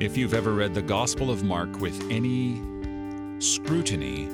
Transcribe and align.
If 0.00 0.16
you've 0.16 0.32
ever 0.32 0.54
read 0.54 0.72
the 0.72 0.80
Gospel 0.80 1.30
of 1.30 1.44
Mark 1.44 1.78
with 1.78 2.10
any 2.10 2.58
scrutiny, 3.38 4.30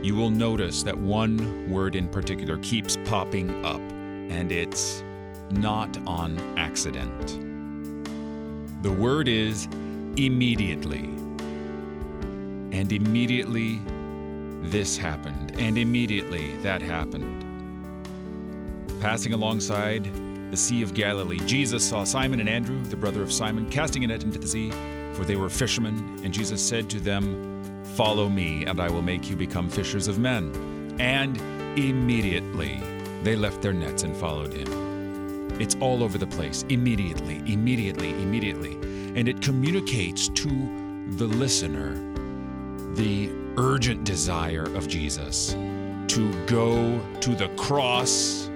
you 0.00 0.14
will 0.14 0.30
notice 0.30 0.84
that 0.84 0.96
one 0.96 1.68
word 1.68 1.96
in 1.96 2.06
particular 2.06 2.56
keeps 2.58 2.96
popping 3.04 3.64
up, 3.64 3.80
and 3.80 4.52
it's 4.52 5.02
not 5.50 5.98
on 6.06 6.38
accident. 6.56 7.36
The 8.84 8.92
word 8.92 9.26
is 9.26 9.64
immediately. 10.16 11.10
And 12.70 12.92
immediately 12.92 13.80
this 14.70 14.96
happened, 14.96 15.58
and 15.58 15.76
immediately 15.76 16.56
that 16.58 16.80
happened. 16.80 17.44
Passing 19.00 19.32
alongside 19.32 20.08
the 20.50 20.56
Sea 20.56 20.82
of 20.82 20.94
Galilee, 20.94 21.38
Jesus 21.46 21.88
saw 21.88 22.04
Simon 22.04 22.40
and 22.40 22.48
Andrew, 22.48 22.82
the 22.84 22.96
brother 22.96 23.22
of 23.22 23.32
Simon, 23.32 23.68
casting 23.68 24.04
a 24.04 24.06
net 24.06 24.22
into 24.22 24.38
the 24.38 24.46
sea, 24.46 24.70
for 25.12 25.24
they 25.24 25.36
were 25.36 25.48
fishermen. 25.48 26.20
And 26.24 26.32
Jesus 26.32 26.66
said 26.66 26.88
to 26.90 27.00
them, 27.00 27.84
Follow 27.96 28.28
me, 28.28 28.64
and 28.64 28.80
I 28.80 28.88
will 28.90 29.02
make 29.02 29.28
you 29.28 29.36
become 29.36 29.68
fishers 29.68 30.08
of 30.08 30.18
men. 30.18 30.96
And 30.98 31.36
immediately 31.78 32.80
they 33.22 33.36
left 33.36 33.60
their 33.62 33.72
nets 33.72 34.04
and 34.04 34.16
followed 34.16 34.52
him. 34.52 35.60
It's 35.60 35.74
all 35.80 36.02
over 36.04 36.18
the 36.18 36.26
place, 36.26 36.64
immediately, 36.68 37.42
immediately, 37.52 38.10
immediately. 38.10 38.74
And 39.16 39.28
it 39.28 39.42
communicates 39.42 40.28
to 40.28 40.48
the 41.16 41.26
listener 41.26 41.94
the 42.94 43.30
urgent 43.56 44.04
desire 44.04 44.64
of 44.76 44.86
Jesus 44.88 45.52
to 45.52 46.46
go 46.46 47.00
to 47.20 47.34
the 47.34 47.48
cross 47.56 48.47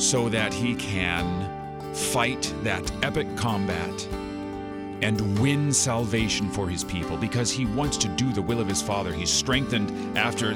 so 0.00 0.30
that 0.30 0.54
he 0.54 0.74
can 0.74 1.94
fight 1.94 2.54
that 2.62 2.90
epic 3.04 3.36
combat 3.36 4.08
and 5.02 5.38
win 5.38 5.72
salvation 5.72 6.50
for 6.50 6.68
his 6.68 6.82
people 6.84 7.18
because 7.18 7.50
he 7.50 7.66
wants 7.66 7.98
to 7.98 8.08
do 8.08 8.32
the 8.32 8.40
will 8.40 8.60
of 8.60 8.66
his 8.66 8.80
Father. 8.80 9.12
He's 9.12 9.30
strengthened 9.30 10.16
after 10.16 10.54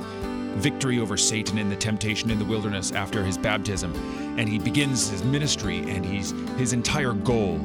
victory 0.57 0.99
over 0.99 1.19
Satan 1.19 1.59
in 1.59 1.69
the 1.69 1.77
temptation 1.77 2.31
in 2.31 2.39
the 2.39 2.45
wilderness 2.45 2.93
after 2.93 3.23
his 3.23 3.37
baptism 3.37 3.93
and 4.39 4.49
he 4.49 4.59
begins 4.59 5.11
his 5.11 5.23
ministry 5.25 5.79
and 5.91 6.07
he's 6.07 6.31
his 6.57 6.73
entire 6.73 7.13
goal 7.13 7.61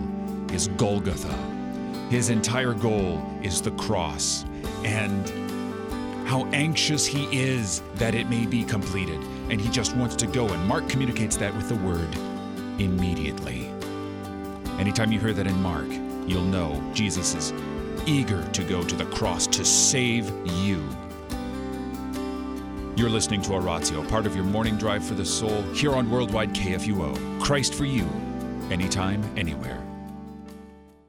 is 0.51 0.67
Golgotha. 0.69 1.33
His 2.09 2.29
entire 2.29 2.73
goal 2.73 3.23
is 3.41 3.61
the 3.61 3.71
cross 3.71 4.43
and 4.83 5.31
how 6.29 6.45
anxious 6.53 7.07
he 7.07 7.25
is 7.35 7.81
that 7.95 8.13
it 8.13 8.29
may 8.29 8.45
be 8.45 8.63
completed 8.63 9.19
and 9.49 9.59
he 9.59 9.67
just 9.67 9.95
wants 9.95 10.15
to 10.15 10.27
go 10.27 10.47
and 10.47 10.63
Mark 10.67 10.87
communicates 10.87 11.35
that 11.35 11.51
with 11.55 11.67
the 11.67 11.75
word 11.77 12.15
immediately. 12.79 13.65
Anytime 14.77 15.11
you 15.11 15.19
hear 15.19 15.33
that 15.33 15.47
in 15.47 15.59
Mark, 15.59 15.87
you'll 16.27 16.43
know 16.43 16.79
Jesus 16.93 17.33
is 17.33 17.51
eager 18.05 18.43
to 18.49 18.63
go 18.63 18.83
to 18.83 18.95
the 18.95 19.05
cross 19.05 19.47
to 19.47 19.65
save 19.65 20.31
you. 20.45 20.87
You're 22.95 23.09
listening 23.09 23.41
to 23.43 23.53
Oratio, 23.53 24.03
part 24.03 24.27
of 24.27 24.35
your 24.35 24.45
morning 24.45 24.77
drive 24.77 25.03
for 25.03 25.15
the 25.15 25.25
soul, 25.25 25.63
here 25.73 25.95
on 25.95 26.11
Worldwide 26.11 26.53
KFUO. 26.53 27.41
Christ 27.41 27.73
for 27.73 27.85
you, 27.85 28.07
anytime, 28.69 29.23
anywhere. 29.35 29.88